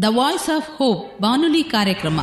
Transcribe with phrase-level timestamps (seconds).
[0.00, 2.20] the Voice of Hope ಬಾನುಲಿ ಕಾರ್ಯಕ್ರಮ.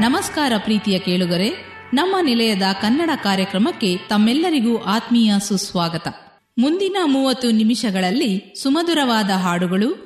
[0.00, 1.50] ನಮಸ್ಕಾರ ಪ್ರೀತಿಯ ಕೇಳುಗರೆ,
[1.94, 6.08] ನಮ್ಮ ನಿಲಯದ ಕನ್ನಡ ಕಾರ್ಯಕ್ರಮಕ್ಕೆ ತಮ್ಮೆಲ್ಲರಿಗೂ ಆತ್ಮೀಯ ಸುಸ್ವಾಗತ.
[6.58, 10.05] ಮುಂದಿನ ಮೂವತ್ತು ನಿಮಿಷಗಳಲ್ಲಿ ಸುಮಧುರವಾದ ಹಾಡುಗಳು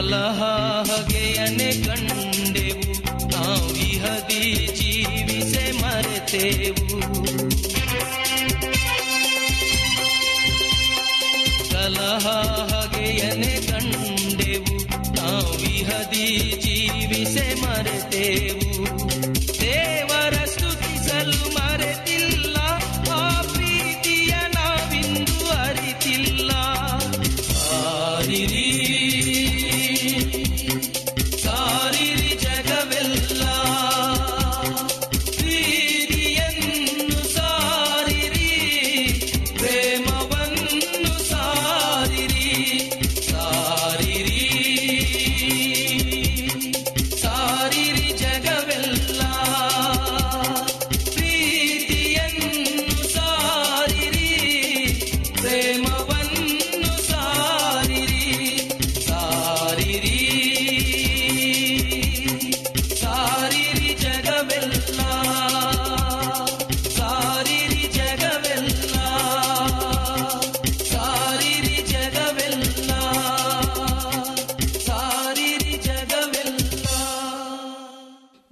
[0.00, 0.40] ಕಲಹ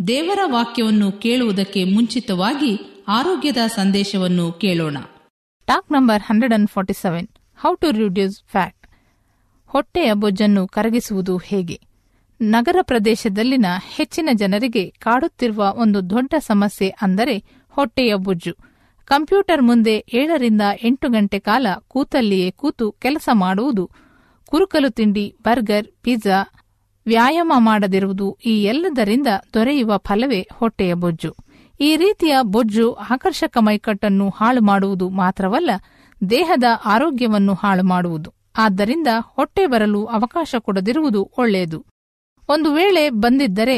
[0.10, 2.72] ದೇವರ ವಾಕ್ಯವನ್ನು ಕೇಳುವುದಕ್ಕೆ ಮುಂಚಿತವಾಗಿ
[3.08, 4.98] ಆರೋಗ್ಯದ ಸಂದೇಶವನ್ನು ಕೇಳೋಣ.
[5.66, 7.28] Talk number hundred and forty seven
[7.58, 8.88] how to reduce fat
[9.68, 11.80] ಹೊಟ್ಟೆಯ ಬೊಜ್ಜನ್ನು ಕರಗಿಸುವುದು ಹೇಗೆ?
[12.42, 13.66] ನಗರ ಪ್ರದೇಶದಲ್ಲಿನ
[13.96, 18.54] ಹೆಚ್ಚಿನ ಜನರಿಗೆ ಕಾಡುತ್ತಿರುವ ಒಂದು ದೊಡ್ಡ ಸಮಸ್ಯೆ ಅಂದರೆ ಹೊಟ್ಟೆಯ ಬೊಜ್ಜು.
[19.06, 23.90] ಕಂಪ್ಯೂಟರ್ ಮುಂದೆ ಏಳರಿಂದ ಎಂಟು ಗಂಟೆ ಕಾಲ ಕೂತಲ್ಲಿಯೇ ಕೂತು ಕೆಲಸ ಮಾಡುವುದು.
[24.46, 26.38] ಕುರುಕಲು ತಿಂಡಿ, ಬರ್ಗರ್, ಪಿಜ್ಜಾ
[27.10, 31.36] ವ್ಯಾಯಾಮ ಮಾಡದಿರುವುದು ಈ ಎಲ್ಲದರಿಂದ ದೊರೆಯುವ ಫಲವೇ ಹೊಟ್ಟೆಯ ಬೊಜ್ಜು.
[31.80, 35.72] ಈ ರೀತಿಯ ಬೊಜ್ಜು ಆಕರ್ಷಕ ಮೈಕಟ್ಟನ್ನು ಹಾಳು ಮಾಡುವುದು ಮಾತ್ರವಲ್ಲ,
[36.30, 38.34] ದೇಹದ ಆರೋಗ್ಯವನ್ನು ಹಾಳು ಮಾಡುವುದು.
[38.58, 41.86] ಆದ್ದರಿಂದ ಹೊಟ್ಟೆ ಬರಲು ಅವಕಾಶ ಕೊಡದಿರುವುದು ಒಳ್ಳೆಯದು.
[42.50, 43.78] ಒಂದು ವೇಳೆ ಬಂದಿದ್ದರೆ,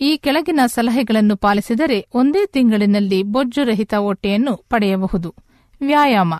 [0.00, 5.34] ಈ ಕೆಳಗಿನ ಸಲಹೆಗಳನ್ನು ಪಾಲಿಸಿದರೆ ಒಂದೇ ತಿಂಗಳಿನಲ್ಲಿ ಬೊಜ್ಜು ರಹಿತ ಹೊಟ್ಟೆಯನ್ನು ಪಡೆಯಬಹುದು.
[5.80, 6.34] ವ್ಯಾಯಾಮ.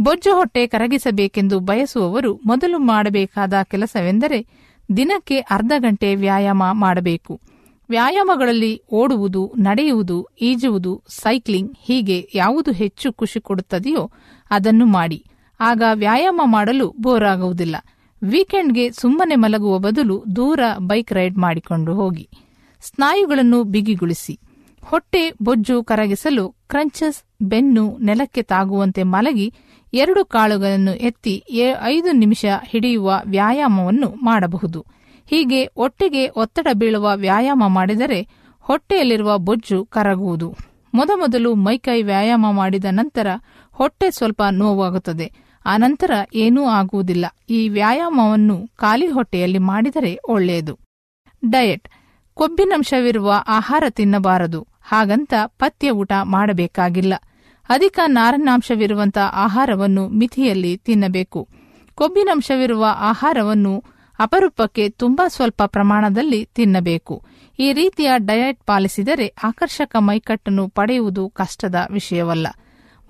[0.00, 4.57] ಬೊಜ್ಜು ಹೊಟ್ಟೆ ಕರಗಿಸಬೇಕೆಂದು ಬಯಸುವವರು ಮೊದಲು ಮಾಡಬೇಕಾದ ಕೆಲಸವೆಂದರೆ
[4.96, 7.40] ದಿನಕ್ಕೆ ಅರ್ಧ ಗಂಟೆ ವ್ಯಾಯಾಮ ಮಾಡಬೇಕು.
[7.90, 14.10] ವ್ಯಾಯಾಮಗಳಲ್ಲಿ ಓಡುವುದು, ನಡೆಯುವುದು, ಈಜುವುದು, ಸೈಕ್ಲಿಂಗ್ ಹೀಗೆ ಯಾವುದು ಹೆಚ್ಚು ಖುಷಿ ಕೊಡುತ್ತದೆಯೋ
[14.50, 15.24] ಅದನ್ನು ಮಾಡಿ.
[15.60, 17.76] ಆಗ ವ್ಯಾಯಾಮ ಮಾಡಲು ಬೋರಾಗುವುದಿಲ್ಲ.
[18.22, 22.28] ವೀಕೆಂಡ್ಗೆ ಸುಮ್ಮನೆ ಮಲಗುವ ಬದಲು ದೂರ ಬೈಕ್ ರೈಡ್ ಮಾಡಿಕೊಂಡು ಹೋಗಿ.
[22.80, 24.40] ಸ್ನಾಯುಗಳನ್ನು ಬಿಗಿಗೊಳಿಸಿ.
[24.84, 29.52] ಹೊಟ್ಟೆ ಬೊಜ್ಜು ಕರಗಿಸಲು ಕ್ರಂಚಸ್ ಬೆನ್ನು ನೆಲಕ್ಕೆ ತಾಗುವಂತೆ ಮಲಗಿ
[29.94, 31.44] ಎರಡು ಕಾಳುಗಳನ್ನು ಎತ್ತಿ
[31.82, 34.84] ಐದು ನಿಮಿಷ ಹಿಡಿಯುವ ವ್ಯಾಯಾಮವನ್ನು ಮಾಡಬಹುದು.
[35.26, 38.28] ಹೀಗೆ ಒಟ್ಟಿಗೆ ಒತ್ತಡ ಬೀಳುವ ವ್ಯಾಯಾಮ ಮಾಡಿದರೆ
[38.60, 40.56] ಹೊಟ್ಟೆಯಲ್ಲಿರುವ ಬೊಜ್ಜು ಕರಗುವುದು.
[40.94, 43.26] ಮೊದಮೊದಲು ಮೈಕೈ ವ್ಯಾಯಾಮ ಮಾಡಿದ ನಂತರ
[43.72, 45.32] ಹೊಟ್ಟೆ ಸ್ವಲ್ಪ ನೋವಾಗುತ್ತದೆ.
[45.66, 47.26] ಆನಂತರ ಏನೂ ಆಗುವುದಿಲ್ಲ.
[47.50, 50.78] ಈ ವ್ಯಾಯಾಮವನ್ನು ಖಾಲಿ ಹೊಟ್ಟೆಯಲ್ಲಿ ಮಾಡಿದರೆ ಒಳ್ಳೆಯದು.
[51.50, 51.88] ಡಯಟ್.
[52.34, 54.66] ಕೊಬ್ಬಿನಂಶವಿರುವ ಆಹಾರ ತಿನ್ನಬಾರದು.
[54.82, 57.14] ಹಾಗಂತ ಪಥ್ಯ ಊಟ ಮಾಡಬೇಕಾಗಿಲ್ಲ.
[57.68, 61.48] ಅಧಿಕ ನಾರನ್ನಾಂಶವಿರುವಂತಹ ಆಹಾರವನ್ನು ಮಿತಿಯಲ್ಲಿ ತಿನ್ನಬೇಕು.
[61.94, 63.84] ಕೊಬ್ಬಿನಂಶವಿರುವ ಆಹಾರವನ್ನು
[64.18, 67.22] ಅಪರೂಪಕ್ಕೆ ತುಂಬಾ ಸ್ವಲ್ಪ ಪ್ರಮಾಣದಲ್ಲಿ ತಿನ್ನಬೇಕು.
[67.58, 72.46] ಈ ರೀತಿಯ ಡಯಟ್ ಪಾಲಿಸಿದರೆ ಆಕರ್ಷಕ ಮೈಕಟ್ಟನ್ನು ಪಡೆಯುವುದು ಕಷ್ಟದ ವಿಷಯವಲ್ಲ.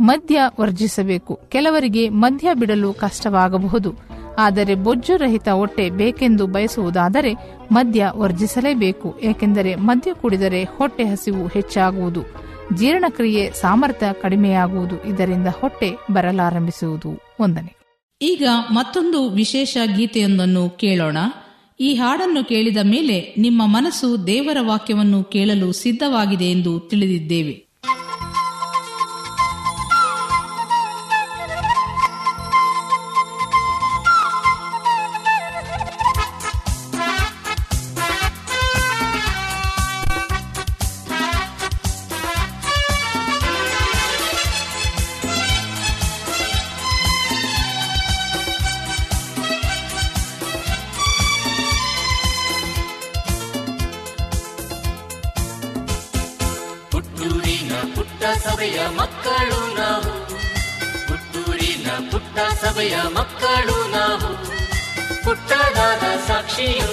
[0.01, 1.41] ಮದ್ಯ ವರ್ಜಿಸಬೇಕು.
[1.49, 3.95] ಕೆಲವರಿಗೆ ಮದ್ಯ ಬಿಡಲು ಕಷ್ಟವಾಗಬಹುದು.
[4.39, 7.35] ಆದರೆ ಬೊಜ್ಜು ರಹಿತ ಹೊಟ್ಟೆ ಬೇಕೆಂದು ಬಯಸುವುದಾದರೆ
[7.73, 9.21] ಮದ್ಯ ವರ್ಜಿಸಲೇಬೇಕು.
[9.23, 12.48] ಏಕೆಂದರೆ ಮದ್ಯ ಕುಡಿದರೆ ಹೊಟ್ಟೆ ಹಸಿವು ಹೆಚ್ಚಾಗುವುದು.
[12.75, 17.20] ಜೀರ್ಣಕ್ರಿಯೆ ಸಾಮರ್ಥ್ಯ ಕಡಿಮೆಯಾಗುವುದು ಇದರಿಂದ ಹೊಟ್ಟೆ ಬರಲಾರಂಭಿಸುವುದು.
[17.41, 17.76] ಒಂದನೇ.
[18.23, 21.17] ಈಗ ಮತ್ತೊಂದು ವಿಶೇಷ ಗೀತೆಯೊಂದನ್ನು ಕೇಳೋಣ.
[21.81, 27.68] ಈ ಹಾಡನ್ನು ಕೇಳಿದ ಮೇಲೆ ನಿಮ್ಮ ಮನಸ್ಸು ದೇವರ ವಾಕ್ಯವನ್ನು ಕೇಳಲು ಸಿದ್ಧವಾಗಿದೆ ಎಂದು ತಿಳಿದಿದ್ದೇವೆ.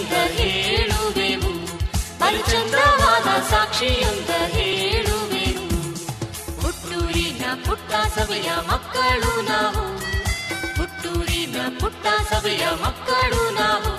[0.05, 1.51] ಸಾಕ್ಷಿಯೊಂದ ಹೇಳುವೆವು
[2.19, 5.67] ಪರಿಚಂದ್ರವಾದ ಸಾಕ್ಷಿಯೊಂದ ಹೇಳುವೆವು
[6.61, 9.83] ಹುಟ್ಟೂರಿನ ಪುಟ್ಟ ಸಭೆಯ ಮಕ್ಕಳು ನಾವು.
[10.77, 13.93] ಹುಟ್ಟೂರಿನ ಪುಟ್ಟ ಸಭೆಯ ಮಕ್ಕಳು ನಾವು.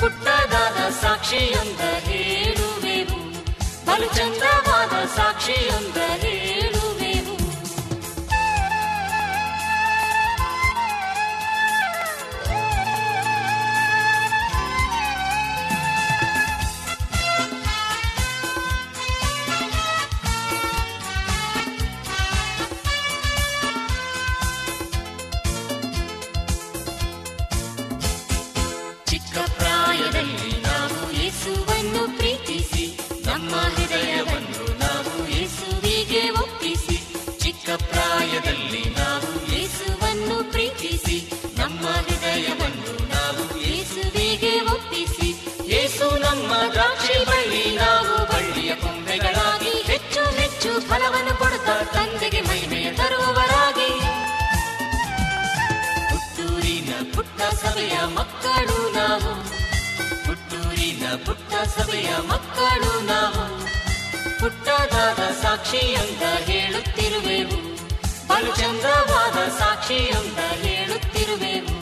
[0.00, 3.20] ಪುಟ್ಟದಾದ ಸಾಕ್ಷಿಯೊಂದ ಹೇಳುವೆವು
[3.86, 5.96] ಬಲು ಚಂದವಾದ ಸಾಕ್ಷಿಯೊಂದ
[41.76, 45.28] ನಮ್ಮ ಹೃದಯವನ್ನು ನಾವು ಯೇಸುವಿಗೆ ಒಪ್ಪಿಸಿ.
[45.68, 53.90] ಯೇಸು ನಮ್ಮ ದ್ರಾಕ್ಷಿ ಬಳ್ಳಿ, ನಾವು ಬಳ್ಳಿಯ ಕೊಂಬೆಗಳಾಗಿ ಹೆಚ್ಚು ಹೆಚ್ಚು ಫಲವನ್ನು ಕೊಡುತ್ತಾ ತಂದೆಗೆ ಮಹಿಮೆಯ ತರುವವರಾಗಿ.
[56.08, 59.32] ಹುಟ್ಟೂರಿನ ಪುಟ್ಟ ಸಭೆಯ ಮಕ್ಕಳು ನಾವು.
[61.26, 63.44] ಪುಟ್ಟ ಸಭೆಯ ಮಕ್ಕಳು ನಾವು.
[64.40, 66.22] ಪುಟ್ಟದಾದ ಬಲು ಅಂತ
[69.60, 70.40] ಸಾಕ್ಷಿಯೊಂದ
[71.26, 71.75] ಹೇಳುತ್ತಿರುವೆವು ಎಡವಿ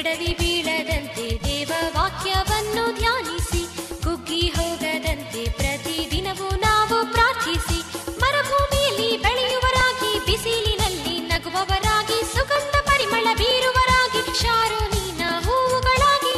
[0.00, 3.62] ಎಡವಿ ಬೀಳದಂತೆ ದೇವ ವಾಕ್ಯವನ್ನು ಧ್ಯಾನಿಸಿ,
[4.02, 7.78] ಕುಗ್ಗಿ ಹೋಗದಂತೆ ಪ್ರತಿದಿನವೂ ನಾವು ಪ್ರಾರ್ಥಿಸಿ,
[8.18, 16.34] ಮರುಭೂಮಿಯಲ್ಲಿ ಬೆಳೆಯುವರಾಗಿ, ಬಿಸಿಲಿನಲ್ಲಿ ನಗುವವರಾಗಿ, ಸುಗಂಧ ಪರಿಮಳ ಬೀರುವರಾಗಿ ಶಾರೋನಿನ ಹೂವುಗಳಾಗಿ.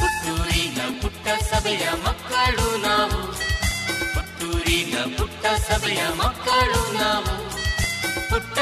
[0.00, 3.32] ಪುತ್ತೂರಿನ ಪುಟ್ಟ ಸಭೆಯ ಮಕ್ಕಳು ನಾವು.
[4.14, 7.51] ಪುತ್ತೂರಿನ ಪುಟ್ಟ ಸಭೆಯ ಮಕ್ಕಳು ನಾವು.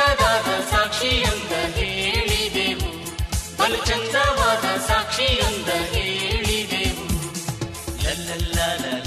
[0.00, 2.90] ಪುಟ್ಟದಾದ ಸಾಕ್ಷಿಯೊಂದ ಹೇಳಿದೆವು.
[3.56, 7.06] ಬಲು ಚಂದವಾದ ಸಾಕ್ಷಿಯೊಂದ ಹೇಳಿದೆವು.
[8.04, 8.99] ಲಲ್ಲಲ್ಲಾಲ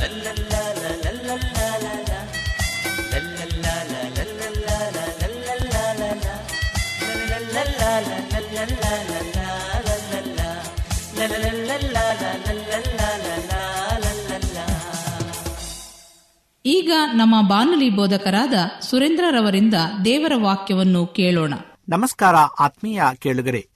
[16.94, 19.74] ನಮ್ಮ ಬಾನುಲಿ ಬೋಧಕರಾದ ಸುರೇಂದ್ರರವರಿಂದ
[20.06, 21.54] ದೇವರ ವಾಕ್ಯವನ್ನು ಕೇಳೋಣ.
[21.90, 23.70] ನಮಸ್ಕಾರ ಆತ್ಮೀಯ ಕೇಳುಗರೆ.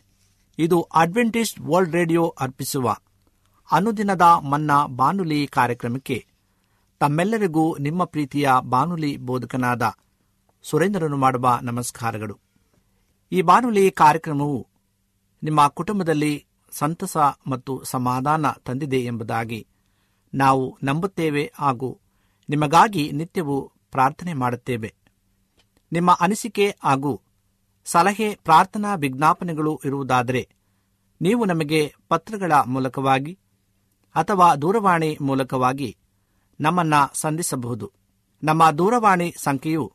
[0.59, 2.95] ಇದು ಅಡ್ವೆಂಟಿಸ್ಟ್ ವರ್ಲ್ಡ್ ರೇಡಿಯೋ ಅರ್ಪಿಸುವ
[3.71, 6.25] ಅನುದಿನದ ಮನ್ನಾ ಬಾನುಲಿ ಕಾರ್ಯಕ್ರಮಕ್ಕೆ
[7.00, 9.93] ತಮ್ಮೆಲ್ಲರಿಗೂ ನಿಮ್ಮ ಪ್ರೀತಿಯ ಬಾನುಲಿ ಬೋಧಕನಾದ
[10.63, 12.39] ಸುರೇಂದ್ರನು ಮಾಡುವ ನಮಸ್ಕಾರಗಳು.
[13.31, 14.67] ಈ ಬಾನುಲಿ ಕಾರ್ಯಕ್ರಮವು
[15.43, 19.67] ನಿಮ್ಮ ಕುಟುಂಬದಲ್ಲಿ ಸಂತಸ ಮತ್ತು ಸಮಾಧಾನ ತಂದಿದೆ ಎಂಬುದಾಗಿ
[20.33, 22.00] ನಾವು ನಂಬುತ್ತೇವೆ ಹಾಗೂ
[22.50, 24.94] ನಿಮಗಾಗಿ ನಿತ್ಯವೂ ಪ್ರಾರ್ಥನೆ ಮಾಡುತ್ತೇವೆ.
[25.92, 27.22] ನಿಮ್ಮ ಅನಿಸಿಕೆ ಹಾಗೂ
[27.86, 30.50] ಸಲಹೆ, ಪ್ರಾರ್ಥನಾ ವಿಜ್ಞಾಪನೆಗಳು ಇರುವುದಾದರೆ
[31.22, 33.39] ನೀವು ನಮಗೆ ಪತ್ರಗಳ ಮೂಲಕವಾಗಿ
[34.16, 35.98] ಅಥವಾ ದೂರವಾಣಿ ಮೂಲಕವಾಗಿ
[36.60, 37.92] ನಮ್ಮನ್ನ ಸಂಧಿಸಬಹುದು.
[38.44, 39.94] ನಮ್ಮ ದೂರವಾಣಿ ಸಂಖ್ಯೆಯು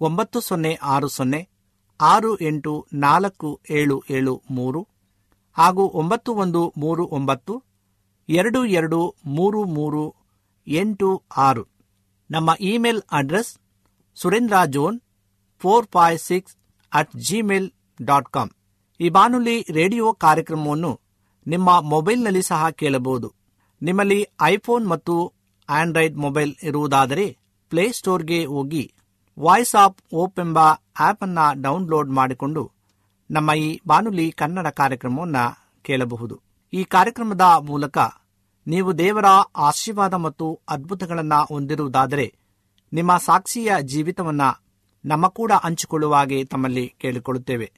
[0.00, 1.48] ಒಂಬತ್ತು ಸೊನ್ನೆ ಆರು ಸೊನ್ನೆ
[2.00, 4.88] ಆರು ಎಂಟು ನಾಲ್ಕು ಏಳು ಏಳು ಮೂರು
[5.52, 7.62] ಹಾಗೂ ಒಂಬತ್ತು ಒಂದು ಮೂರು ಒಂಬತ್ತು
[8.28, 10.14] ಎರಡು ಎರಡು ಮೂರು ಮೂರು
[10.66, 11.73] ಎಂಟು ಆರು.
[12.34, 13.50] ನಮ್ಮ email address
[14.14, 14.96] Surendra John
[15.62, 16.54] four five six
[16.92, 17.66] at Gmail
[18.02, 18.50] dot com.
[19.00, 20.92] ಈ ಬಾನುಲಿ ರೇಡಿಯೋ ಕಾರ್ಯಕ್ರಮವನ್ನು
[21.46, 23.28] ನಿಮ್ಮ ಮೊಬೈಲ್ನಲ್ಲಿ ಸಹ ಕೇಳಬಹುದು.
[23.82, 25.14] ನಿಮ್ಮಲ್ಲಿ ಐಫೋನ್ ಮತ್ತು
[25.68, 27.26] ಆಂಡ್ರಾಯ್ಡ್ ಮೊಬೈಲ್ ಇರುವುದಾದರೆ
[27.70, 28.84] ಪ್ಲೇಸ್ಟೋರ್ಗೆ ಹೋಗಿ
[29.40, 30.58] ವಾಯ್ಸ್ ಆಫ್ ಓಪ್ ಎಂಬ
[31.00, 32.62] ಆಪ್ ಅನ್ನ ಡೌನ್ಲೋಡ್ ಮಾಡಿಕೊಂಡು
[33.30, 35.44] ನಮ್ಮ ಈ ಬಾನುಲಿ ಕನ್ನಡ ಕಾರ್ಯಕ್ರಮವನ್ನು
[35.82, 36.34] ಕೇಳಬಹುದು.
[36.72, 37.98] ಈ ಕಾರ್ಯಕ್ರಮದ ಮೂಲಕ
[38.66, 39.24] ನೀವು ದೇವರ
[39.56, 42.34] ಆಶೀರ್ವಾದ ಮತ್ತು ಅದ್ಭುತಗಳನ್ನು ಹೊಂದಿರುವುದಾದರೆ
[42.92, 44.64] ನಿಮ್ಮ ಸಾಕ್ಷಿಯ ಜೀವಿತವನ್ನು
[45.04, 47.72] ನಮ್ಮ ಕೂಡ ಹಂಚಿಕೊಳ್ಳುವ ಹಾಗೆ ತಮ್ಮಲ್ಲಿ ಕೇಳಿಕೊಳ್ಳುತ್ತೇವೆ.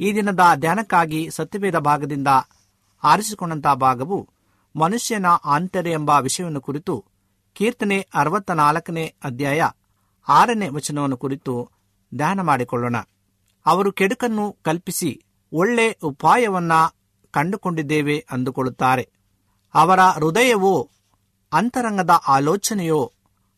[0.00, 2.28] ಈ ದಿನದ ಧ್ಯಾನಕ್ಕಾಗಿ ಸತ್ಯವೇದ ಭಾಗದಿಂದ
[3.04, 4.28] ಆರಿಸಿಕೊಂಡಂತಹ ಭಾಗವು
[4.76, 7.04] ಮನುಷ್ಯನ ಆಂತರ್ಯ ಎಂಬ ವಿಷಯವನ್ನು ಕುರಿತು
[7.52, 9.62] ಕೀರ್ತನೆ ಅರವತ್ತ ನಾಲ್ಕನೇ ಅಧ್ಯಾಯ
[10.28, 11.70] ಆರನೇ ವಚನವನ್ನು ಕುರಿತು
[12.14, 12.96] ಧ್ಯಾನ ಮಾಡಿಕೊಳ್ಳೋಣ.
[13.66, 16.72] ಅವರು ಕೆಡುಕನ್ನು ಕಲ್ಪಿಸಿ ಒಳ್ಳೆ ಉಪಾಯವನ್ನ
[17.30, 19.08] ಕಂಡುಕೊಂಡಿದ್ದೇವೆ ಅಂದುಕೊಳ್ಳುತ್ತಾರೆ.
[19.76, 20.90] ಅವರ ಹೃದಯವೋ
[21.52, 23.12] ಅಂತರಂಗದ ಆಲೋಚನೆಯೋ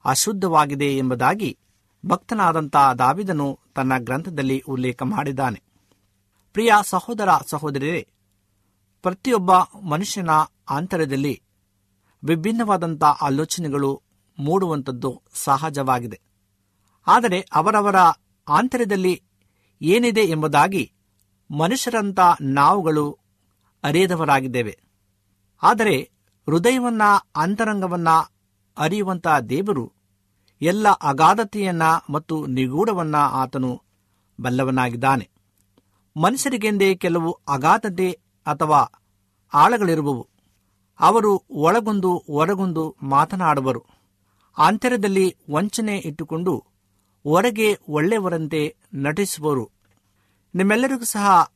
[0.04, 1.58] ಅಶುದ್ಧವಾಗಿದೆ ಎಂಬುದಾಗಿ
[2.06, 5.62] ಭಕ್ತನಾದಂಥ ದಾವಿದನು ತನ್ನ ಗ್ರಂಥದಲ್ಲಿ ಉಲ್ಲೇಖ ಮಾಡಿದ್ದಾನೆ.
[6.52, 8.08] ಪ್ರಿಯ ಸಹೋದರ ಸಹೋದರಿಯರೇ,
[9.02, 9.52] ಪ್ರತಿಯೊಬ್ಬ
[9.90, 10.30] ಮನುಷ್ಯನ
[10.70, 11.42] ಆಂತರ್ಯದಲ್ಲಿ
[12.24, 14.02] ವಿಭಿನ್ನವಾದಂಥ ಆಲೋಚನೆಗಳು
[14.38, 16.20] ಮೂಡುವಂಥದ್ದು ಸಹಜವಾಗಿದೆ.
[17.06, 17.96] ಆದರೆ ಅವರವರ
[18.48, 19.22] ಆಂತರ್ಯದಲ್ಲಿ
[19.82, 20.92] ಏನಿದೆ ಎಂಬುದಾಗಿ
[21.58, 23.18] ಮನುಷ್ಯರಂಥ ನಾವುಗಳು
[23.84, 24.87] ಅರಿಯದವರಾಗಿದ್ದೇವೆ.
[25.62, 26.10] ಆದರೆ
[26.46, 27.02] ಹೃದಯವನ್ನ,
[27.36, 28.08] ಅಂತರಂಗವನ್ನ
[28.78, 29.92] ಅರಿಯುವಂತ ದೇವರು
[30.62, 33.82] ಎಲ್ಲ ಅಗಾಧತೆಯನ್ನ ಮತ್ತು ನಿಗೂಢವನ್ನ ಆತನು
[34.40, 35.30] ಬಲ್ಲವನಾಗಿದ್ದಾನೆ.
[36.16, 38.86] ಮನುಷ್ಯರಿಗೆಂದೇ ಕೆಲವು ಅಗಾಧತೆ ಅಥವಾ
[39.54, 40.28] ಆಳಗಳಿರುವವು.
[41.00, 43.84] ಅವರು ಒಳಗೊಂದು ಹೊರಗೊಂದು ಮಾತನಾಡುವರು.
[44.58, 46.64] ಅಂತರದಲ್ಲಿ ವಂಚನೆ ಇಟ್ಟುಕೊಂಡು
[47.24, 49.70] ಹೊರಗೆ ಒಳ್ಳೆಯವರಂತೆ ನಟಿಸುವರು.
[50.54, 51.52] ನಿಮ್ಮೆಲ್ಲರಿಗೂ ಸಹ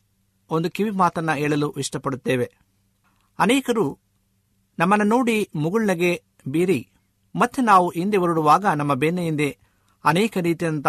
[0.51, 2.53] ಒಂದು ಕಿವಿ ಮಾತನ್ನ ಹೇಳಲು ಇಷ್ಟಪಡುತ್ತೇವೆ.
[3.43, 3.87] ಅನೇಕರು
[4.79, 6.13] ನಮ್ಮನ್ನು ನೋಡಿ ಮುಗುಳ್ನಗೆ
[6.49, 6.81] ಬೀರಿ,
[7.35, 9.49] ಮತ್ತೆ ನಾವು ಹಿಂದೆ ಹೊರಡುವಾಗ ನಮ್ಮ ಬೆನ್ನ ಹಿಂದೆ
[10.05, 10.89] ಅನೇಕ ರೀತಿಯಂಥ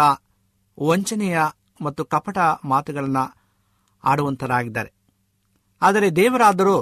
[0.78, 1.38] ವಂಚನೆಯ
[1.80, 3.24] ಮತ್ತು ಕಪಟ ಮಾತುಗಳನ್ನು
[4.04, 4.90] ಆಡುವಂತರಾಗಿದ್ದಾರೆ.
[5.82, 6.76] ಆದರೆ ದೇವರಾದರೂ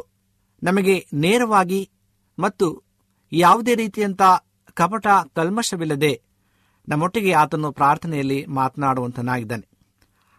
[0.63, 1.81] ನಮಗೆ ನೇರವಾಗಿ
[2.39, 2.67] ಮತ್ತು
[3.33, 4.23] ಯಾವುದೇ ರೀತಿಯಂಥ
[4.75, 6.13] ಕಪಟ ಕಲ್ಮಶವಿಲ್ಲದೆ
[6.89, 9.67] ನಮ್ಮೊಟ್ಟಿಗೆ ಆತನು ಪ್ರಾರ್ಥನೆಯಲ್ಲಿ ಮಾತನಾಡುವಂತನಾಗಿದ್ದಾನೆ.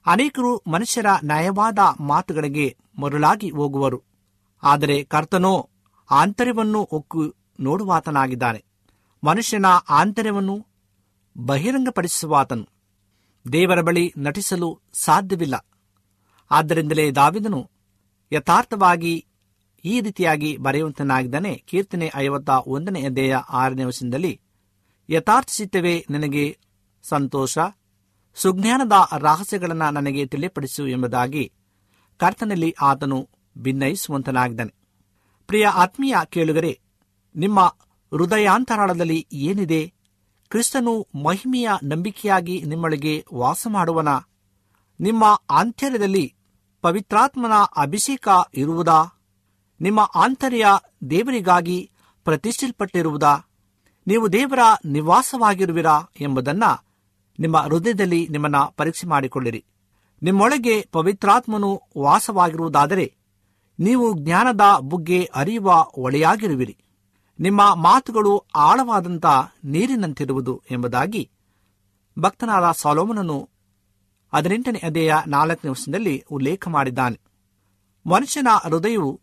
[0.05, 2.67] ಅನೇಕರು ಮನುಷ್ಯರ ನಯವಾದ ಮಾತುಗಳಿಗೆ
[2.99, 3.99] ಮರುಳಾಗಿ ಹೋಗುವರು.
[4.63, 5.69] ಆದರೆ ಕರ್ತನೋ,
[6.11, 8.65] ಆಂತರ್ಯವನ್ನು ಒಕ್ಕು ನೋಡುವಾತನಾಗಿದ್ದಾನೆ.
[9.23, 10.67] ಮನುಷ್ಯನ ಆಂತರ್ಯವನ್ನು
[11.37, 12.67] ಬಹಿರಂಗಪಡಿಸುವಾತನು.
[13.53, 15.65] ದೇವರ ಬಳಿ ನಟಿಸಲು ಸಾಧ್ಯವಿಲ್ಲ.
[16.51, 17.69] ಆದ್ದರಿಂದಲೇ ದಾವಿದನು
[18.31, 19.25] ಯಥಾರ್ಥವಾಗಿ
[19.85, 21.63] ಈ ರೀತಿಯಾಗಿ ಬರೆಯುವಂತನಾಗಿದ್ದಾನೆ.
[21.67, 24.41] ಕೀರ್ತನೆ ಐವತ್ತ ಒಂದನೇ ಅಧ್ಯಾಯ ಆರನೇ ವಚನದಲ್ಲಿ,
[25.09, 26.57] ಯಥಾರ್ಥಚಿತ್ತವೇ ನನಗೆ
[27.03, 27.57] ಸಂತೋಷ,
[28.35, 31.51] ಸುಜ್ಞಾನದ ರಹಸ್ಯಗಳನ್ನು ನನಗೆ ತಿಳಿಪಡಿಸು ಎಂಬುದಾಗಿ
[32.17, 34.83] ಕರ್ತನಲ್ಲಿ ಆತನು ಭಿನ್ನಯಿಸುವಂತನಾಗಿದ್ದಾನೆ
[35.47, 36.79] ಪ್ರಿಯ ಆತ್ಮೀಯ ಕೇಳುಗರೆ,
[37.35, 37.75] ನಿಮ್ಮ
[38.11, 39.93] ಹೃದಯಾಂತರಾಳದಲ್ಲಿ ಏನಿದೆ?
[40.49, 44.07] ಕ್ರಿಸ್ತನು ಮಹಿಮೆಯ ನಂಬಿಕೆಯಾಗಿ ನಿಮ್ಮೊಳಗೆ ವಾಸ ಮಾಡುವನ
[44.99, 46.35] ನಿಮ್ಮ ಆಂತರ್ಯದಲ್ಲಿ
[46.81, 49.03] ಪವಿತ್ರಾತ್ಮನ ಅಭಿಷೇಕ ಇರುವುದಾ?
[49.81, 50.65] ನಿಮ್ಮ ಆಂತರ್ಯ
[51.09, 51.91] ದೇವರಿಗಾಗಿ
[52.23, 53.37] ಪ್ರತಿಷ್ಠಿಸಲ್ಪಟ್ಟಿರುವುದಾ?
[54.07, 56.63] ನೀವು ದೇವರ ನಿವಾಸವಾಗಿರುವಿರಾ ಎಂಬುದನ್ನ
[57.39, 59.65] ನಿಮ್ಮ ಹೃದಯದಲ್ಲಿ ನಿಮ್ಮನ್ನ ಪರೀಕ್ಷೆ ಮಾಡಿಕೊಳ್ಳಿರಿ.
[60.23, 63.22] ನಿಮ್ಮೊಳಗೆ ಪವಿತ್ರಾತ್ಮನು ವಾಸವಾಗಿರುವುದಾದರೆ
[63.79, 66.77] ನೀವು ಜ್ಞಾನದ ಬುಗ್ಗೆ ಅರಿಯುವ ಒಳೆಯಾಗಿರುವಿರಿ.
[67.39, 69.25] ನಿಮ್ಮ ಮಾತುಗಳು ಆಳವಾದಂಥ
[69.65, 71.29] ನೀರಿನಂತಿರುವುದು ಎಂಬುದಾಗಿ
[72.19, 73.49] ಭಕ್ತನಾದ ಸಾಲೋಮನನು
[74.33, 77.19] ಹದಿನೆಂಟನೇ ಅಧ್ಯಯ ನಾಲ್ಕನೇ ವರ್ಷದಲ್ಲಿ ಉಲ್ಲೇಖ ಮಾಡಿದ್ದಾನೆ.
[78.09, 79.21] ಮನುಷ್ಯನ ಹೃದಯವು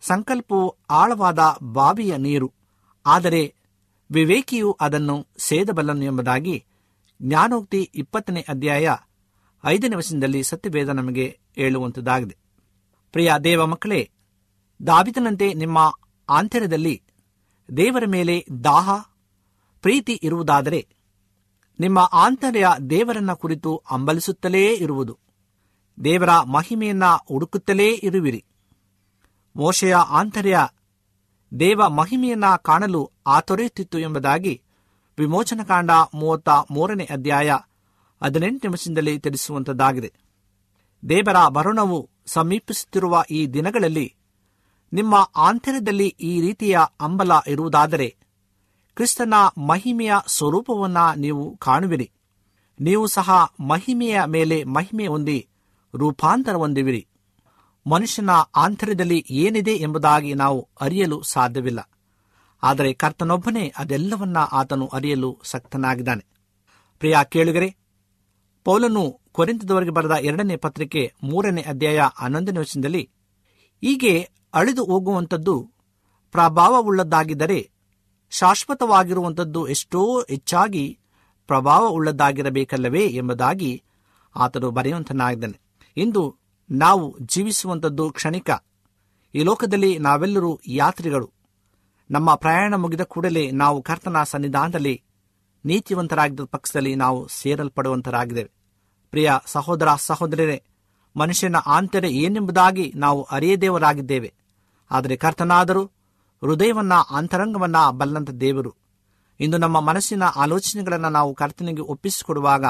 [0.00, 2.52] ಸಂಕಲ್ಪವು ಆಳವಾದ ಬಾವಿಯ ನೀರು,
[3.06, 3.54] ಆದರೆ
[4.10, 6.64] ವಿವೇಕಿಯು ಅದನ್ನು ಸೇದಬಲ್ಲನು ಎಂಬುದಾಗಿ
[7.22, 8.96] ಜ್ಞಾನೋಕ್ತಿ ಇಪ್ಪತ್ತನೇ ಅಧ್ಯಾಯ
[9.64, 12.43] ಐದನೇ ವಚನದಲ್ಲಿ ಸತ್ಯವೇದ ನಮಗೆ ಹೇಳುವಂಥದ್ದಾಗಿದೆ
[13.14, 14.10] ಪ್ರಿಯ ದೇವ ಮಕ್ಕಳೇ,
[14.86, 15.94] ದಾವಿದನಂತೆ ನಿಮ್ಮ
[16.28, 17.02] ಆಂತರ್ಯದಲ್ಲಿ
[17.76, 18.90] ದೇವರ ಮೇಲೆ ದಾಹ,
[19.82, 20.88] ಪ್ರೀತಿ ಇರುವುದಾದರೆ
[21.80, 25.18] ನಿಮ್ಮ ಆಂತರ್ಯ ದೇವರನ್ನ ಕುರಿತು ಅಂಬಲಿಸುತ್ತಲೇ ಇರುವುದು.
[26.04, 28.44] ದೇವರ ಮಹಿಮೆಯನ್ನ ಹುಡುಕುತ್ತಲೇ ಇರುವಿರಿ.
[29.56, 30.58] ಮೋಶೆಯ ಆಂತರ್ಯ
[31.60, 34.62] ದೇವ ಮಹಿಮೆಯನ್ನ ಕಾಣಲು ಆತೊರೆಯುತ್ತಿತ್ತು ಎಂಬುದಾಗಿ
[35.18, 37.52] ವಿಮೋಚನಕಾಂಡ ಮೂವತ್ತ ಮೂರನೇ ಅಧ್ಯಾಯ
[38.24, 40.23] ಹದಿನೆಂಟು ನಿಮಿಷದಲ್ಲಿ ತಿಳಿಸುವಂತದ್ದಾಗಿದೆ.
[41.08, 44.14] ದೇವರ ಮರಣವು ಸಮೀಪಿಸುತ್ತಿರುವ ಈ ದಿನಗಳಲ್ಲಿ
[44.92, 48.16] ನಿಮ್ಮ ಆಂತರ್ಯದಲ್ಲಿ ಈ ರೀತಿಯ ಅಂಬಲ ಇರುವುದಾದರೆ
[48.94, 52.10] ಕ್ರಿಸ್ತನ ಮಹಿಮೆಯ ಸ್ವರೂಪವನ್ನ ನೀವು ಕಾಣುವಿರಿ.
[52.80, 55.48] ನೀವು ಸಹ ಮಹಿಮೆಯ ಮೇಲೆ ಮಹಿಮೆ ಹೊಂದಿ
[55.94, 57.06] ರೂಪಾಂತರ ಹೊಂದುವಿರಿ.
[57.86, 61.90] ಮನುಷ್ಯನ ಆಂತರ್ಯದಲ್ಲಿ ಏನಿದೆ ಎಂಬುದಾಗಿ ನಾವು ಅರಿಯಲು ಸಾಧ್ಯವಿಲ್ಲ.
[62.62, 66.26] ಆದರೆ ಕರ್ತನೊಬ್ಬನೇ ಅದೆಲ್ಲವನ್ನ ಆತನು ಅರಿಯಲು ಸಕ್ತನಾಗಿದ್ದಾನೆ.
[66.98, 67.76] ಪ್ರಿಯ ಕೇಳುಗರೆ,
[68.64, 73.10] ಪೌಲನು ಕೊರಿಂತದವರೆಗೆ ಬರೆದ ಎರಡನೇ ಪತ್ರಿಕೆ ಮೂರನೇ ಅಧ್ಯಾಯ ಹನ್ನೊಂದನೇ ವಚನದಲ್ಲಿ,
[73.84, 75.54] ಹೀಗೆ ಅಳಿದು ಹೋಗುವಂಥದ್ದು
[76.34, 77.70] ಪ್ರಭಾವವುಳ್ಳದ್ದಾಗಿದ್ದರೆ
[78.30, 80.98] ಶಾಶ್ವತವಾಗಿರುವಂಥದ್ದು ಎಷ್ಟೋ ಹೆಚ್ಚಾಗಿ
[81.46, 83.82] ಪ್ರಭಾವವುಳ್ಳದ್ದಾಗಿರಬೇಕಲ್ಲವೇ ಎಂಬುದಾಗಿ
[84.36, 85.58] ಆತನು ಬರೆಯುವಂತನಾಗಿದ್ದಾನೆ
[85.96, 86.22] ಇಂದು
[86.70, 88.50] ನಾವು ಜೀವಿಸುವಂಥದ್ದು ಕ್ಷಣಿಕ.
[89.34, 91.28] ಈ ಲೋಕದಲ್ಲಿ ನಾವೆಲ್ಲರೂ ಯಾತ್ರಿಗಳು.
[92.10, 95.02] ನಮ್ಮ ಪ್ರಯಾಣ ಮುಗಿದ ಕೂಡಲೇ ನಾವು ಕರ್ತನ ಸನ್ನಿಧಾನದಲ್ಲಿ
[95.64, 98.53] ನೀತಿವಂತರಾಗಿದ್ದ ಪಕ್ಷದಲ್ಲಿ ನಾವು ಸೇರಲ್ಪಡುವಂತರಾಗಿದ್ದೇವೆ
[99.14, 100.62] ಪ್ರಿಯ ಸಹೋದರ ಸಹೋದರರೇ,
[101.16, 104.34] ಮನುಷ್ಯನ ಆಂತರ್ಯ ಏನೆಂಬುದಾಗಿ ನಾವು ಅರಿಯದೇವರಾಗಿದ್ದೇವೆ
[104.90, 105.84] ಆದರೆ ಕರ್ತನಾದರೂ
[106.42, 108.74] ಹೃದಯವನ್ನ, ಅಂತರಂಗವನ್ನ ಬಲ್ಲಂತ ದೇವರು.
[109.40, 112.64] ಇಂದು ನಮ್ಮ ಮನಸ್ಸಿನ ಆಲೋಚನೆಗಳನ್ನು ನಾವು ಕರ್ತನಿಗೆ ಒಪ್ಪಿಸಿಕೊಡುವಾಗ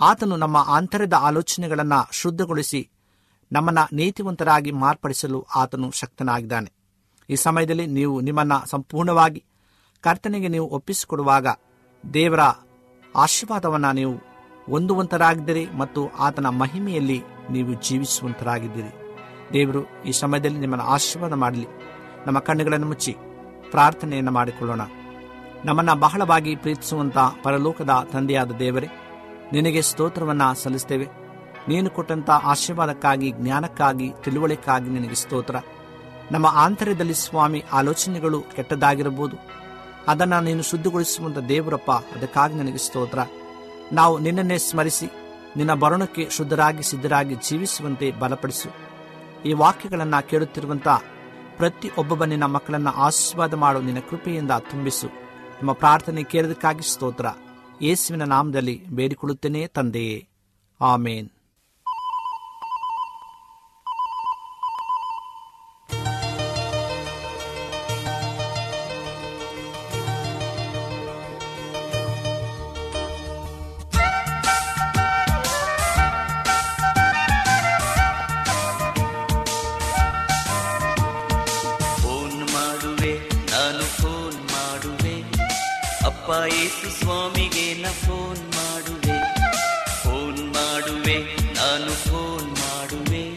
[0.00, 2.90] ಆತನು ನಮ್ಮ ಆಂತರ್ಯದ ಆಲೋಚನೆಗಳನ್ನು ಶುದ್ಧಗೊಳಿಸಿ
[3.52, 6.72] ನಮ್ಮನ್ನ ನೀತಿವಂತರಾಗಿ ಮಾರ್ಪಡಿಸಲು ಆತನು ಶಕ್ತನಾಗಿದ್ದಾನೆ.
[7.30, 9.44] ಈ ಸಮಯದಲ್ಲಿ ನೀವು ನಿಮ್ಮನ್ನ ಸಂಪೂರ್ಣವಾಗಿ
[10.00, 11.46] ಕರ್ತನಿಗೆ ನೀವು ಒಪ್ಪಿಸಿಕೊಡುವಾಗ
[12.14, 12.40] ದೇವರ
[13.16, 14.31] ಆಶೀರ್ವಾದವನ್ನು ನೀವು
[14.70, 19.02] ಹೊಂದುವಂತರಾಗಿದ್ದೀರಿ ಮತ್ತು ಆತನ ಮಹಿಮೆಯಲ್ಲಿ ನೀವು ಜೀವಿಸುವಂತರಾಗಿದ್ದೀರಿ.
[19.52, 21.66] ದೇವರು ಈ ಸಮಯದಲ್ಲಿ ನಿಮ್ಮನ್ನು ಆಶೀರ್ವಾದ ಮಾಡಲಿ.
[22.26, 23.16] ನಮ್ಮ ಕಣ್ಣುಗಳನ್ನು ಮುಚ್ಚಿ
[23.70, 24.80] ಪ್ರಾರ್ಥನೆಯನ್ನು ಮಾಡಿಕೊಳ್ಳೋಣ.
[25.64, 28.88] ನಮ್ಮನ್ನು ಬಹಳವಾಗಿ ಪ್ರೀತಿಸುವಂತ ಪರಲೋಕದ ತಂದೆಯಾದ ದೇವರೇ,
[29.52, 31.08] ನಿನಗೆ ಸ್ತೋತ್ರವನ್ನು ಸಲ್ಲಿಸ್ತೇವೆ.
[31.68, 35.56] ನೀನು ಕೊಟ್ಟಂತ ಆಶೀರ್ವಾದಕ್ಕಾಗಿ, ಜ್ಞಾನಕ್ಕಾಗಿ ತಿಳುವಳಿಕೆಗಾಗಿ ನಿನಗೆ ಸ್ತೋತ್ರ.
[36.32, 39.36] ನಮ್ಮ ಆಂತರ್ಯದಲ್ಲಿ ಸ್ವಾಮಿ ಆಲೋಚನೆಗಳು ಕೆಟ್ಟದಾಗಿರಬಹುದು
[40.08, 43.18] ಅದನ್ನು ನೀನು ಶುದ್ಧಗೊಳಿಸುವಂತ ದೇವರಪ್ಪ, ಅದಕ್ಕಾಗಿ ನನಗೆ ಸ್ತೋತ್ರ.
[43.92, 45.06] ನಾವು ನಿನ್ನನ್ನೇ ಸ್ಮರಿಸಿ,
[45.56, 48.68] ನಿನ್ನ ಬರಣಕ್ಕೆ ಶುದ್ಧರಾಗಿ ಸಿದ್ಧರಾಗಿ ಜೀವಿಸುವಂತೆ ಬಲಪಡಿಸು.
[49.42, 50.88] ಈ ವಾಕ್ಯಗಳನ್ನು ಕೇಳುತ್ತಿರುವಂತ
[51.56, 55.06] ಪ್ರತಿ ಒಬ್ಬೊಬ್ಬ ನಿನ್ನ ಮಕ್ಕಳನ್ನ ಆಶೀರ್ವಾದ ಮಾಡು, ನಿನ್ನ ಕೃಪೆಯಿಂದ ತುಂಬಿಸು.
[55.06, 57.26] ನಿಮ್ಮ ಪ್ರಾರ್ಥನೆ ಕೇಳೋದಕ್ಕಾಗಿ ಸ್ತೋತ್ರ.
[57.82, 60.28] ಯೇಸುವಿನ ನಾಮದಲ್ಲಿ ಬೇಡಿಕೊಳ್ಳುತ್ತೇನೆ ತಂದೆಯೇ.
[60.80, 61.30] ಆಮೇನ್.
[86.32, 89.18] ಯೇಸು ಸ್ವಾಮಿಗೆ ನ ಫೋನ್ ಮಾಡುವೆ.
[90.02, 93.36] ಫೋನ್ ಮಾಡುವೆ, ನಾನು ಫೋನ್ ಮಾಡುವೆ.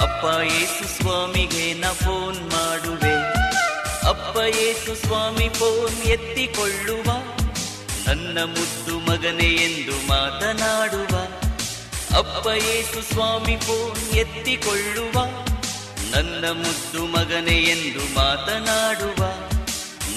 [0.00, 3.14] ಅಪ್ಪ ಏಸು ಸ್ವಾಮಿಗೆ ನ ಫೋನ್ ಮಾಡುವೆ.
[4.08, 7.12] ಅಪ್ಪ ಏಸು ಸ್ವಾಮಿ ಫೋನ್ ಎತ್ತಿಕೊಳ್ಳುವ.
[8.06, 11.18] ನನ್ನ ಮುದ್ದು ಮಗನೆ ಎಂದು ಮಾತನಾಡುವ.
[12.18, 15.24] ಅಪ್ಪ ಏಸು ಸ್ವಾಮಿ ಫೋನ್ ಎತ್ತಿಕೊಳ್ಳುವ.
[16.14, 19.53] ನನ್ನ ಮುದ್ದು ಮಗನೆ ಎಂದು ಮಾತನಾಡುವ.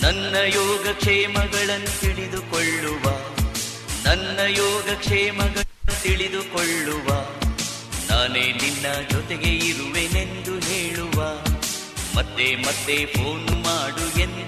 [0.01, 3.05] ನನ್ನ ಯೋಗ ಕ್ಷೇಮಗಳನ್ನು ತಿಳಿದುಕೊಳ್ಳುವ,
[4.05, 7.07] ನನ್ನ ಯೋಗ ಕ್ಷೇಮಗಳನ್ನು ತಿಳಿದುಕೊಳ್ಳುವ,
[8.09, 11.19] ನಾನೇ ನಿನ್ನ ಜೊತೆಗೆ ಇರುವೆನೆಂದು ಹೇಳುವ,
[12.15, 14.46] ಮತ್ತೆ ಮತ್ತೆ ಫೋನ್ ಮಾಡು ಎಂದು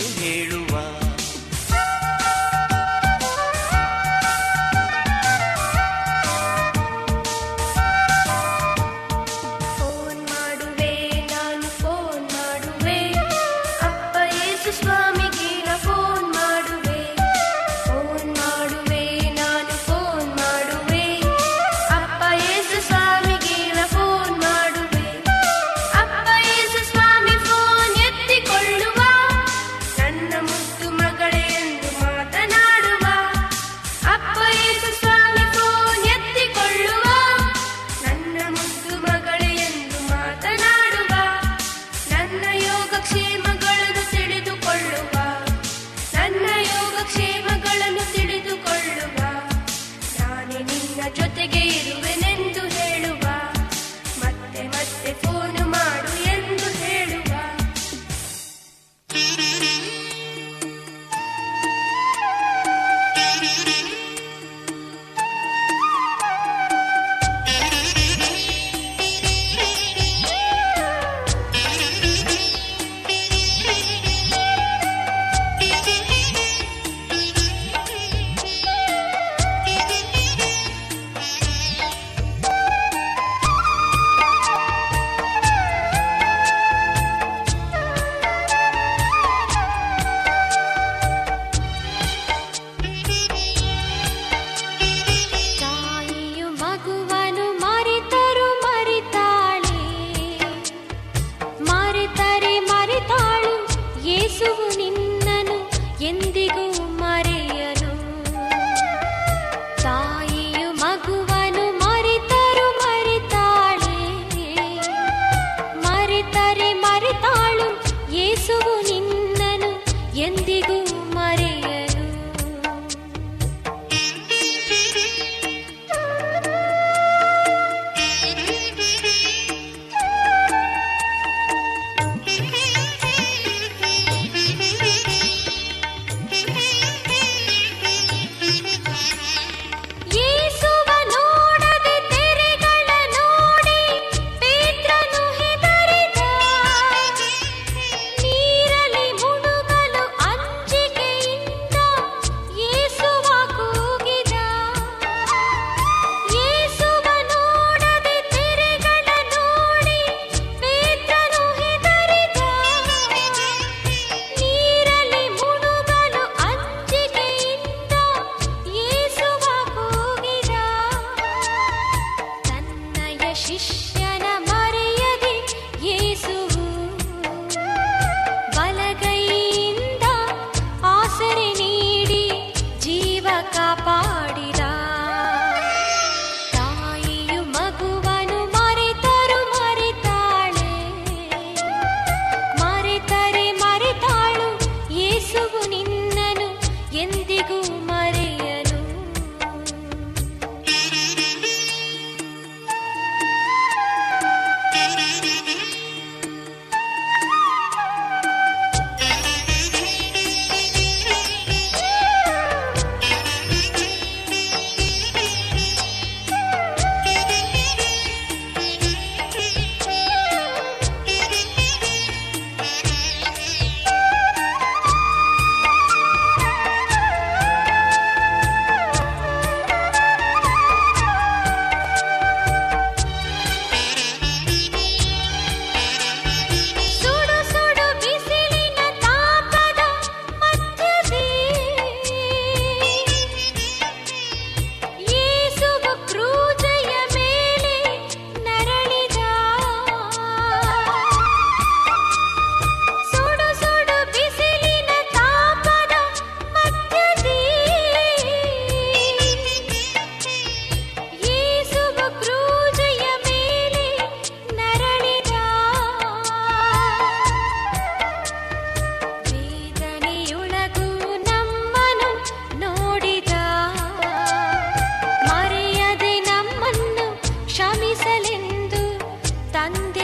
[118.12, 118.79] 耶苏。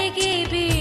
[0.07, 0.74] ಬೆಳಗ್ಗೆ ಬೀ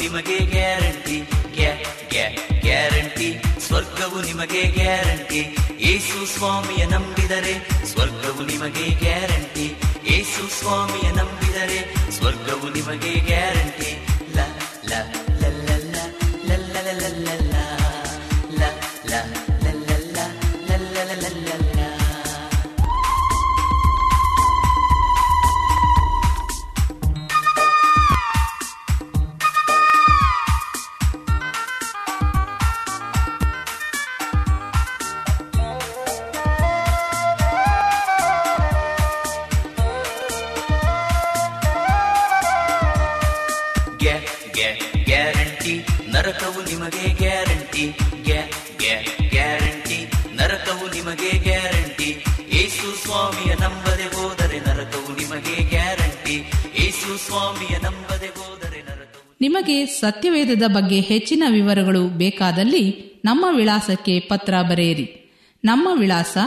[0.00, 1.18] ನಿಮಗೆ ಗ್ಯಾರಂಟಿ.
[1.54, 1.72] ಗ್ಯಾ
[2.08, 2.26] ಗ್ಯಾ,
[2.60, 3.28] ಗ್ಯಾರಂಟಿ.
[3.66, 5.40] ಸ್ವರ್ಗವು ನಿಮಗೆ ಗ್ಯಾರಂಟಿ.
[5.80, 7.54] ಏಸು ಸ್ವಾಮಿಯ ನಂಬಿದರೆ
[7.86, 9.66] ಸ್ವರ್ಗವು ನಿಮಗೆ ಗ್ಯಾರಂಟಿ.
[10.06, 11.78] ಏಸು ಸ್ವಾಮಿಯ ನಂಬಿದರೆ
[12.10, 13.89] ಸ್ವರ್ಗವು ನಿಮಗೆ ಗ್ಯಾರಂಟಿ.
[59.40, 65.06] ನಿಮಗೆ ಸತ್ಯವೇದದ ಬಗ್ಗೆ ಹೆಚ್ಚಿನ ವಿವರಗಳು ಬೇಕಾದಲ್ಲಿ ನಮ್ಮ ವಿಳಾಸಕ್ಕೆ ಪತ್ರ ಬರೆಯಿರಿ.
[65.64, 66.38] ನಮ್ಮ ವಿಳಾಸ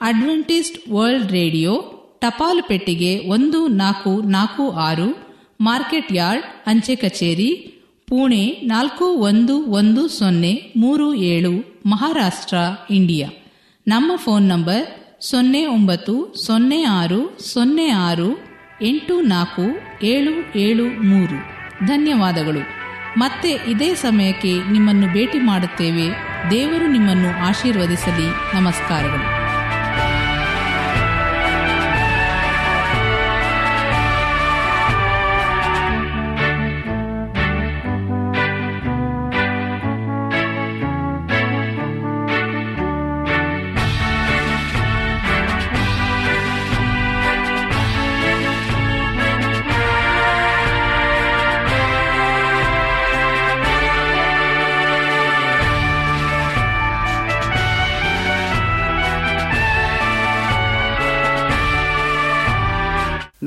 [0.00, 1.72] ಅಡ್ವೆಂಟಿಸ್ಟ್ ವರ್ಲ್ಡ್ ರೇಡಿಯೋ
[2.20, 7.50] ಟಪಾಲು ಪೆಟ್ಟಿಗೆ ಒಂದು ನಾಲ್ಕು ನಾಲ್ಕು ಆರು, ಮಾರ್ಕೆಟ್ ಯಾರ್ಡ್, ಅಂಚೆ ಕಚೇರಿ,
[8.06, 12.56] ಪುಣೆ ನಾಲ್ಕು ಒಂದು ಒಂದು ಸೊನ್ನೆ ಮೂರು ಏಳು, ಮಹಾರಾಷ್ಟ್ರ,
[12.90, 13.28] ಇಂಡಿಯಾ.
[13.86, 14.86] ನಮ್ಮ ಫೋನ್ ನಂಬರ್
[15.22, 18.49] ಸೊನ್ನೆ ಒಂಬತ್ತು ಸೊನ್ನೆ ಆರು ಸೊನ್ನೆ ಆರು
[18.82, 19.62] ಎಂಟು ನಾಲ್ಕು
[20.02, 21.36] ಏಳು ಏಳು ಮೂರು.
[21.86, 22.60] ಧನ್ಯವಾದಗಳು.
[23.18, 26.08] ಮತ್ತೆ ಇದೇ ಸಮಯಕ್ಕೆ ನಿಮ್ಮನ್ನು ಭೇಟಿ ಮಾಡುತ್ತೇವೆ.
[26.50, 28.56] ದೇವರು ನಿಮ್ಮನ್ನು ಆಶೀರ್ವದಿಸಲಿ.
[28.56, 29.39] ನಮಸ್ಕಾರಗಳು.